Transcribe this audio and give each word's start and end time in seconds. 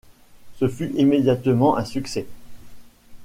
Ce 0.55 0.67
fut 0.67 0.91
immédiatement 0.95 1.77
un 1.77 1.85
succès. 1.85 2.25